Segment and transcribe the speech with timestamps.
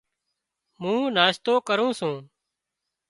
[0.81, 2.15] مُون ناشتو ڪرُون سُون۔